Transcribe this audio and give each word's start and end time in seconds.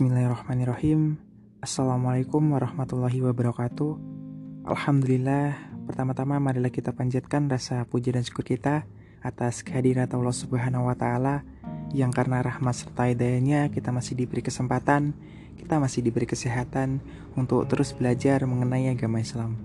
Bismillahirrahmanirrahim. 0.00 1.20
Assalamualaikum 1.60 2.40
warahmatullahi 2.56 3.20
wabarakatuh. 3.20 4.00
Alhamdulillah 4.64 5.52
Pertama-tama 5.84 6.40
marilah 6.40 6.72
kita 6.72 6.96
panjatkan 6.96 7.52
rasa 7.52 7.84
puji 7.84 8.16
dan 8.16 8.24
syukur 8.24 8.48
kita 8.48 8.88
Atas 9.20 9.60
kehadirat 9.60 10.08
Allah 10.16 10.32
subhanahu 10.32 10.88
wa 10.88 10.96
ta'ala 10.96 11.44
Yang 11.92 12.16
karena 12.16 12.40
rahmat 12.40 12.80
serta 12.80 13.12
hidayahnya 13.12 13.68
Kita 13.68 13.92
masih 13.92 14.16
diberi 14.16 14.40
kesempatan 14.40 15.12
Kita 15.60 15.76
masih 15.76 16.00
diberi 16.00 16.24
kesehatan 16.24 17.04
Untuk 17.36 17.68
terus 17.68 17.92
belajar 17.92 18.40
mengenai 18.48 18.88
agama 18.88 19.20
Islam. 19.20 19.60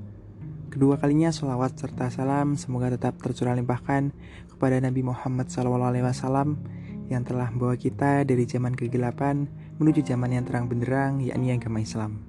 Kedua 0.67 0.99
kalinya 0.99 1.31
sholawat 1.31 1.79
serta 1.79 2.11
salam 2.11 2.59
Semoga 2.59 2.91
tetap 2.91 3.23
tercurah 3.23 3.55
limpahkan 3.55 4.11
Kepada 4.51 4.83
Nabi 4.83 4.99
Muhammad 4.99 5.47
SAW 5.47 6.59
yang 7.05 7.21
telah 7.21 7.53
membawa 7.53 7.77
kita 7.77 8.25
dari 8.25 8.49
zaman 8.49 8.73
kegelapan 8.73 9.45
menuju 9.75 10.07
zaman 10.07 10.31
yang 10.31 10.47
terang 10.47 10.71
benderang 10.71 11.19
yakni 11.19 11.51
agama 11.51 11.83
Islam. 11.83 12.23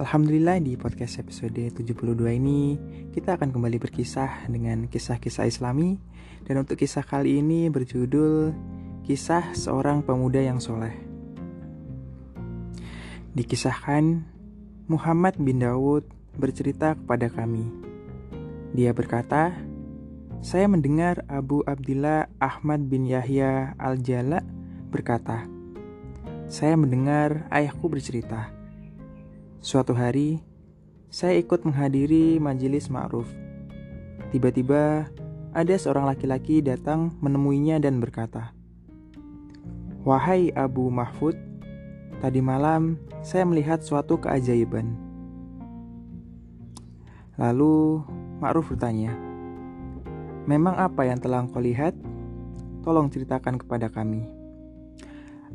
Alhamdulillah 0.00 0.56
di 0.64 0.72
podcast 0.80 1.20
episode 1.20 1.60
72 1.76 2.16
ini 2.32 2.80
kita 3.12 3.36
akan 3.36 3.52
kembali 3.52 3.76
berkisah 3.76 4.48
dengan 4.48 4.88
kisah-kisah 4.88 5.44
islami 5.44 6.00
dan 6.48 6.64
untuk 6.64 6.80
kisah 6.80 7.04
kali 7.04 7.44
ini 7.44 7.68
berjudul 7.68 8.56
Kisah 9.04 9.52
Seorang 9.52 10.00
Pemuda 10.00 10.40
Yang 10.40 10.72
Soleh. 10.72 10.96
Dikisahkan 13.36 14.24
Muhammad 14.88 15.36
bin 15.36 15.60
Daud 15.60 16.08
bercerita 16.40 16.96
kepada 16.96 17.28
kami. 17.28 17.68
Dia 18.72 18.96
berkata, 18.96 19.52
saya 20.40 20.64
mendengar 20.72 21.20
Abu 21.28 21.60
Abdillah 21.68 22.32
Ahmad 22.40 22.88
bin 22.88 23.04
Yahya 23.04 23.76
Al-Jala 23.76 24.40
berkata, 24.88 25.59
"Saya 26.50 26.74
mendengar 26.74 27.46
ayahku 27.54 27.86
bercerita. 27.86 28.50
Suatu 29.62 29.94
hari, 29.94 30.42
saya 31.06 31.38
ikut 31.38 31.62
menghadiri 31.62 32.42
majelis 32.42 32.90
ma'ruf. 32.90 33.30
Tiba-tiba, 34.34 35.06
ada 35.54 35.74
seorang 35.78 36.10
laki-laki 36.10 36.58
datang 36.58 37.14
menemuinya 37.22 37.78
dan 37.78 38.02
berkata, 38.02 38.50
"Wahai 40.02 40.50
Abu 40.58 40.90
Mahfud, 40.90 41.38
tadi 42.18 42.42
malam 42.42 42.98
saya 43.22 43.46
melihat 43.46 43.78
suatu 43.86 44.18
keajaiban." 44.18 44.98
Lalu 47.38 48.02
Ma'ruf 48.42 48.74
bertanya, 48.74 49.30
Memang 50.50 50.74
apa 50.82 51.06
yang 51.06 51.20
telah 51.20 51.46
engkau 51.46 51.62
lihat? 51.62 51.94
Tolong 52.82 53.06
ceritakan 53.06 53.60
kepada 53.60 53.92
kami. 53.92 54.39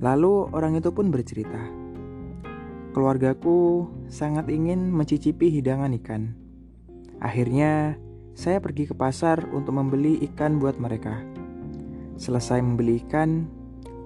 Lalu 0.03 0.51
orang 0.51 0.75
itu 0.75 0.91
pun 0.91 1.07
bercerita. 1.11 1.61
Keluargaku 2.95 3.91
sangat 4.07 4.47
ingin 4.51 4.91
mencicipi 4.91 5.51
hidangan 5.51 5.91
ikan. 5.99 6.31
Akhirnya, 7.19 7.99
saya 8.35 8.59
pergi 8.59 8.87
ke 8.87 8.95
pasar 8.95 9.47
untuk 9.51 9.75
membeli 9.75 10.19
ikan 10.31 10.59
buat 10.59 10.75
mereka. 10.79 11.23
Selesai 12.15 12.59
membeli 12.63 13.03
ikan, 13.07 13.47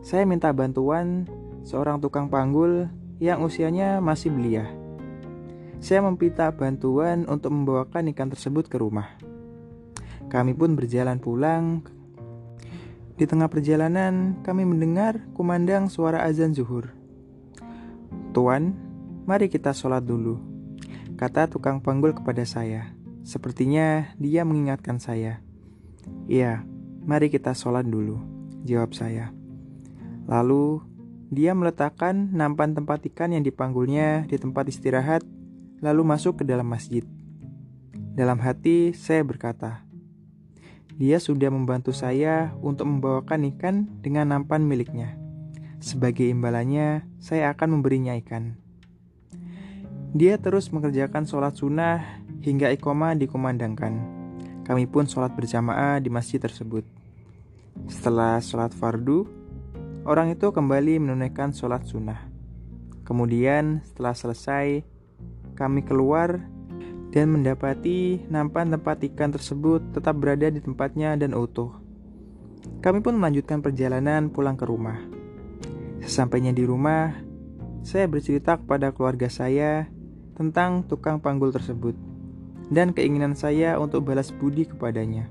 saya 0.01 0.25
minta 0.25 0.49
bantuan 0.53 1.25
seorang 1.65 2.01
tukang 2.01 2.29
panggul 2.29 2.89
yang 3.21 3.43
usianya 3.43 4.01
masih 4.01 4.33
belia. 4.33 4.65
Saya 5.79 6.03
meminta 6.03 6.51
bantuan 6.51 7.23
untuk 7.29 7.55
membawakan 7.55 8.11
ikan 8.11 8.27
tersebut 8.27 8.67
ke 8.67 8.75
rumah. 8.75 9.15
Kami 10.27 10.51
pun 10.51 10.75
berjalan 10.75 11.17
pulang. 11.23 11.81
Di 13.19 13.27
tengah 13.27 13.51
perjalanan, 13.51 14.39
kami 14.47 14.63
mendengar 14.63 15.19
kumandang 15.35 15.91
suara 15.91 16.23
azan 16.23 16.55
zuhur. 16.55 16.95
Tuan, 18.31 18.71
mari 19.27 19.51
kita 19.51 19.75
sholat 19.75 20.07
dulu, 20.07 20.39
kata 21.19 21.51
tukang 21.51 21.83
panggul 21.83 22.15
kepada 22.15 22.47
saya. 22.47 22.95
Sepertinya 23.27 24.15
dia 24.15 24.47
mengingatkan 24.47 25.03
saya. 25.03 25.43
Iya, 26.31 26.63
mari 27.03 27.27
kita 27.27 27.51
sholat 27.51 27.83
dulu, 27.83 28.23
jawab 28.63 28.95
saya. 28.95 29.35
Lalu, 30.23 30.79
dia 31.27 31.51
meletakkan 31.51 32.31
nampan 32.31 32.71
tempat 32.71 33.03
ikan 33.11 33.35
yang 33.35 33.43
dipanggulnya 33.43 34.31
di 34.31 34.39
tempat 34.39 34.71
istirahat, 34.71 35.27
lalu 35.83 36.07
masuk 36.07 36.39
ke 36.39 36.43
dalam 36.47 36.71
masjid. 36.71 37.03
Dalam 38.15 38.39
hati, 38.39 38.95
saya 38.95 39.27
berkata, 39.27 39.88
dia 40.99 41.15
sudah 41.15 41.47
membantu 41.47 41.95
saya 41.95 42.51
untuk 42.59 42.91
membawakan 42.91 43.47
ikan 43.55 43.87
dengan 44.03 44.35
nampan 44.35 44.67
miliknya. 44.67 45.15
Sebagai 45.79 46.27
imbalannya, 46.27 47.07
saya 47.23 47.55
akan 47.55 47.79
memberinya 47.79 48.19
ikan. 48.19 48.59
Dia 50.11 50.35
terus 50.35 50.67
mengerjakan 50.75 51.23
sholat 51.23 51.55
sunnah 51.55 52.03
hingga 52.43 52.67
ikoma 52.75 53.15
dikumandangkan. 53.15 53.95
Kami 54.67 54.91
pun 54.91 55.07
sholat 55.07 55.31
berjamaah 55.39 56.03
di 56.03 56.11
masjid 56.11 56.35
tersebut. 56.35 56.83
Setelah 57.87 58.43
sholat 58.43 58.75
fardu, 58.75 59.23
orang 60.03 60.35
itu 60.35 60.51
kembali 60.51 60.99
menunaikan 60.99 61.55
sholat 61.55 61.87
sunnah. 61.87 62.27
Kemudian 63.07 63.79
setelah 63.87 64.11
selesai, 64.11 64.83
kami 65.55 65.79
keluar 65.87 66.43
dan 67.09 67.33
mendapati 67.33 68.21
nampan 68.29 68.69
tempat 68.69 69.01
ikan 69.13 69.33
tersebut 69.33 69.81
tetap 69.97 70.17
berada 70.21 70.49
di 70.49 70.61
tempatnya 70.61 71.17
dan 71.17 71.33
utuh. 71.33 71.73
Kami 72.79 73.01
pun 73.01 73.17
melanjutkan 73.17 73.65
perjalanan 73.65 74.29
pulang 74.29 74.55
ke 74.55 74.65
rumah. 74.67 75.01
Sesampainya 75.99 76.53
di 76.53 76.63
rumah, 76.63 77.11
saya 77.81 78.05
bercerita 78.05 78.59
kepada 78.61 78.93
keluarga 78.93 79.27
saya 79.27 79.89
tentang 80.37 80.85
tukang 80.87 81.19
panggul 81.19 81.51
tersebut 81.51 81.97
dan 82.69 82.93
keinginan 82.93 83.33
saya 83.33 83.75
untuk 83.81 84.05
balas 84.05 84.29
budi 84.29 84.69
kepadanya. 84.69 85.27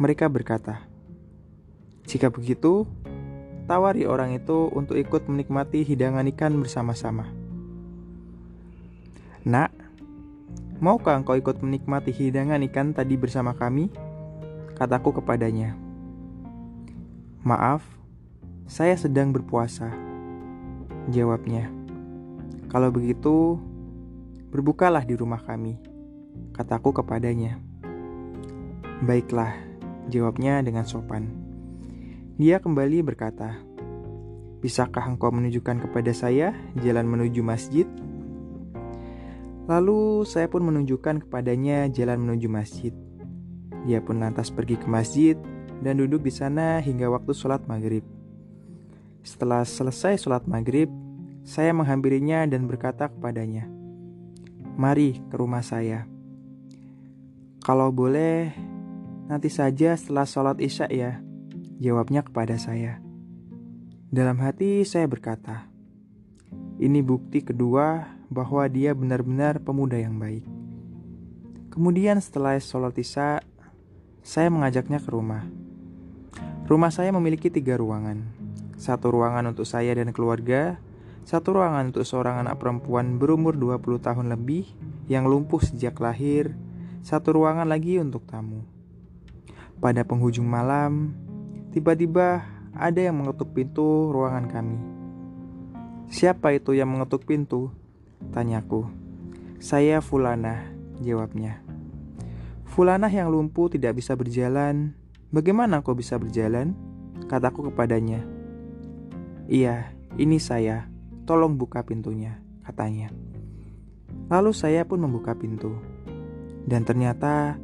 Mereka 0.00 0.26
berkata, 0.32 0.82
"Jika 2.08 2.32
begitu, 2.32 2.88
tawari 3.68 4.08
orang 4.08 4.34
itu 4.34 4.72
untuk 4.72 4.98
ikut 4.98 5.28
menikmati 5.30 5.86
hidangan 5.86 6.26
ikan 6.34 6.58
bersama-sama." 6.58 7.30
Nak, 9.44 9.83
Maukah 10.84 11.16
engkau 11.16 11.32
ikut 11.32 11.64
menikmati 11.64 12.12
hidangan 12.12 12.60
ikan 12.68 12.92
tadi 12.92 13.16
bersama 13.16 13.56
kami? 13.56 13.88
Kataku 14.76 15.16
kepadanya. 15.16 15.72
Maaf, 17.40 17.80
saya 18.68 18.92
sedang 18.92 19.32
berpuasa. 19.32 19.88
Jawabnya. 21.08 21.72
Kalau 22.68 22.92
begitu, 22.92 23.56
berbukalah 24.52 25.08
di 25.08 25.16
rumah 25.16 25.40
kami. 25.40 25.80
Kataku 26.52 26.92
kepadanya. 26.92 27.56
Baiklah, 29.00 29.56
jawabnya 30.12 30.60
dengan 30.60 30.84
sopan. 30.84 31.32
Dia 32.36 32.60
kembali 32.60 33.00
berkata, 33.00 33.56
Bisakah 34.60 35.16
engkau 35.16 35.32
menunjukkan 35.32 35.88
kepada 35.88 36.12
saya 36.12 36.52
jalan 36.76 37.08
menuju 37.08 37.40
masjid? 37.40 37.88
Lalu 39.64 40.28
saya 40.28 40.44
pun 40.52 40.60
menunjukkan 40.60 41.24
kepadanya 41.24 41.88
jalan 41.88 42.20
menuju 42.20 42.48
masjid. 42.52 42.92
Dia 43.88 44.04
pun 44.04 44.20
lantas 44.20 44.52
pergi 44.52 44.76
ke 44.76 44.84
masjid 44.84 45.36
dan 45.80 46.00
duduk 46.00 46.20
di 46.24 46.32
sana 46.32 46.84
hingga 46.84 47.08
waktu 47.08 47.32
sholat 47.32 47.64
maghrib. 47.64 48.04
Setelah 49.24 49.64
selesai 49.64 50.20
sholat 50.20 50.44
maghrib, 50.44 50.92
saya 51.48 51.72
menghampirinya 51.72 52.44
dan 52.44 52.68
berkata 52.68 53.08
kepadanya, 53.08 53.64
Mari 54.76 55.16
ke 55.32 55.36
rumah 55.40 55.64
saya. 55.64 56.04
Kalau 57.64 57.88
boleh, 57.88 58.52
nanti 59.32 59.48
saja 59.48 59.96
setelah 59.96 60.28
sholat 60.28 60.60
isya 60.60 60.92
ya, 60.92 61.24
jawabnya 61.80 62.20
kepada 62.20 62.60
saya. 62.60 63.00
Dalam 64.12 64.36
hati 64.44 64.84
saya 64.84 65.08
berkata, 65.08 65.72
ini 66.76 67.00
bukti 67.00 67.40
kedua 67.40 68.04
bahwa 68.34 68.66
dia 68.66 68.90
benar-benar 68.90 69.62
pemuda 69.62 69.94
yang 69.94 70.18
baik. 70.18 70.42
Kemudian 71.70 72.18
setelah 72.18 72.58
sholat 72.58 72.98
isya, 72.98 73.38
saya 74.26 74.48
mengajaknya 74.50 74.98
ke 74.98 75.10
rumah. 75.10 75.46
Rumah 76.66 76.90
saya 76.90 77.14
memiliki 77.14 77.46
tiga 77.46 77.78
ruangan. 77.78 78.18
Satu 78.74 79.14
ruangan 79.14 79.54
untuk 79.54 79.62
saya 79.62 79.94
dan 79.94 80.10
keluarga, 80.10 80.82
satu 81.22 81.56
ruangan 81.56 81.94
untuk 81.94 82.02
seorang 82.02 82.42
anak 82.42 82.58
perempuan 82.58 83.16
berumur 83.22 83.54
20 83.54 84.02
tahun 84.02 84.26
lebih 84.34 84.66
yang 85.06 85.30
lumpuh 85.30 85.62
sejak 85.62 85.96
lahir, 86.02 86.52
satu 87.04 87.36
ruangan 87.36 87.68
lagi 87.68 88.00
untuk 88.02 88.26
tamu. 88.26 88.64
Pada 89.78 90.02
penghujung 90.02 90.48
malam, 90.48 91.14
tiba-tiba 91.70 92.44
ada 92.72 93.00
yang 93.00 93.20
mengetuk 93.20 93.52
pintu 93.52 94.10
ruangan 94.10 94.48
kami. 94.48 94.78
Siapa 96.08 96.56
itu 96.56 96.72
yang 96.72 96.92
mengetuk 96.92 97.28
pintu? 97.28 97.83
Tanyaku. 98.32 98.86
Saya 99.58 100.02
Fulana, 100.04 100.68
jawabnya. 101.00 101.64
Fulana 102.66 103.06
yang 103.06 103.30
lumpuh 103.30 103.70
tidak 103.70 103.98
bisa 104.02 104.18
berjalan. 104.18 104.98
Bagaimana 105.30 105.80
kau 105.80 105.94
bisa 105.94 106.18
berjalan? 106.18 106.74
Kataku 107.30 107.70
kepadanya. 107.70 108.22
Iya, 109.46 109.94
Ini 110.14 110.38
saya, 110.38 110.86
tolong 111.26 111.58
buka 111.58 111.82
pintunya, 111.82 112.38
katanya. 112.62 113.10
Lalu 114.30 114.54
saya 114.54 114.86
pun 114.86 115.02
membuka 115.02 115.34
pintu. 115.34 115.74
Dan 116.62 116.86
ternyata 116.86 117.58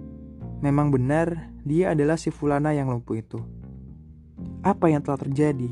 memang 0.58 0.90
benar 0.90 1.54
dia 1.62 1.94
adalah 1.94 2.18
si 2.18 2.34
Fulana 2.34 2.74
yang 2.74 2.90
lumpuh 2.90 3.22
itu. 3.22 3.38
Apa 4.66 4.90
yang 4.90 5.06
telah 5.06 5.22
terjadi? 5.22 5.70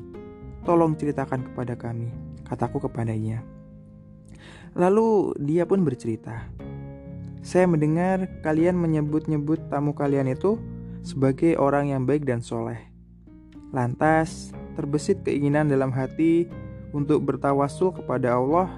Tolong 0.62 0.94
ceritakan 0.94 1.50
kepada 1.50 1.74
kami, 1.74 2.14
kataku 2.46 2.78
kepadanya. 2.86 3.42
Lalu 4.78 5.34
dia 5.42 5.66
pun 5.66 5.82
bercerita. 5.82 6.46
Saya 7.42 7.66
mendengar 7.66 8.30
kalian 8.46 8.78
menyebut-nyebut 8.78 9.66
tamu 9.66 9.90
kalian 9.90 10.30
itu 10.30 10.54
sebagai 11.02 11.58
orang 11.58 11.90
yang 11.90 12.06
baik 12.06 12.22
dan 12.22 12.38
soleh. 12.38 12.78
Lantas, 13.74 14.54
terbesit 14.78 15.26
keinginan 15.26 15.66
dalam 15.66 15.90
hati 15.90 16.46
untuk 16.94 17.26
bertawasul 17.26 17.90
kepada 17.90 18.38
Allah 18.38 18.70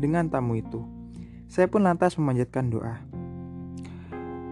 dengan 0.00 0.26
tamu 0.32 0.56
itu. 0.56 0.80
Saya 1.44 1.68
pun 1.68 1.84
lantas 1.84 2.16
memanjatkan 2.16 2.72
doa. 2.72 2.98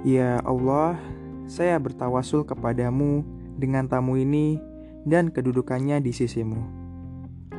Ya 0.05 0.45
Allah, 0.45 1.01
saya 1.49 1.81
bertawasul 1.81 2.45
kepadamu 2.45 3.25
dengan 3.57 3.89
tamu 3.89 4.21
ini 4.21 4.61
dan 5.09 5.33
kedudukannya 5.33 6.05
di 6.05 6.13
sisimu. 6.13 6.61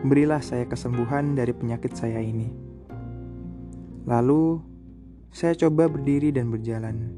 Berilah 0.03 0.43
saya 0.43 0.67
kesembuhan 0.67 1.33
dari 1.33 1.55
penyakit 1.55 1.95
saya 1.95 2.19
ini. 2.19 2.62
Lalu, 4.03 4.59
saya 5.31 5.55
coba 5.55 5.87
berdiri 5.87 6.35
dan 6.35 6.51
berjalan. 6.51 7.09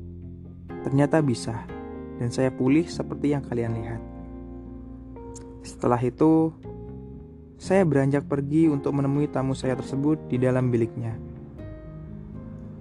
Ternyata 0.85 1.19
bisa, 1.25 1.65
dan 2.21 2.29
saya 2.29 2.53
pulih 2.53 2.85
seperti 2.85 3.33
yang 3.33 3.41
kalian 3.41 3.73
lihat. 3.73 4.01
Setelah 5.65 5.97
itu, 5.97 6.53
saya 7.57 7.81
beranjak 7.81 8.29
pergi 8.29 8.69
untuk 8.69 8.93
menemui 8.93 9.25
tamu 9.25 9.57
saya 9.57 9.73
tersebut 9.73 10.29
di 10.29 10.37
dalam 10.37 10.69
biliknya. 10.69 11.17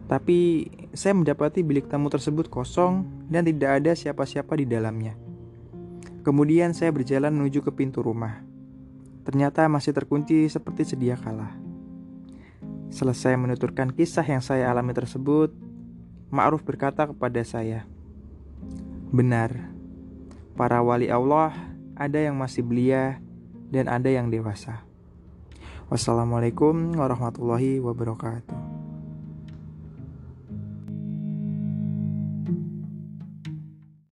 Tapi 0.05 0.69
saya 0.93 1.17
mendapati 1.17 1.65
bilik 1.65 1.89
tamu 1.89 2.13
tersebut 2.13 2.53
kosong 2.53 3.09
dan 3.33 3.49
tidak 3.49 3.81
ada 3.81 3.97
siapa-siapa 3.97 4.53
di 4.61 4.69
dalamnya. 4.69 5.17
Kemudian 6.21 6.77
saya 6.77 6.93
berjalan 6.93 7.33
menuju 7.33 7.65
ke 7.65 7.73
pintu 7.73 8.05
rumah. 8.05 8.45
Ternyata 9.25 9.65
masih 9.73 9.97
terkunci 9.97 10.45
seperti 10.53 10.93
sedia 10.93 11.17
kala. 11.17 11.64
Selesai 12.91 13.37
menuturkan 13.39 13.93
kisah 13.93 14.25
yang 14.25 14.43
saya 14.43 14.69
alami 14.73 14.97
tersebut, 14.97 15.55
Ma'ruf 16.35 16.67
berkata 16.67 17.07
kepada 17.07 17.41
saya, 17.47 17.87
Benar, 19.15 19.71
para 20.59 20.83
wali 20.83 21.07
Allah 21.07 21.55
ada 21.95 22.19
yang 22.19 22.35
masih 22.35 22.67
belia 22.67 23.23
dan 23.71 23.87
ada 23.87 24.11
yang 24.11 24.27
dewasa. 24.27 24.83
Wassalamualaikum 25.87 26.99
warahmatullahi 26.99 27.79
wabarakatuh. 27.79 28.74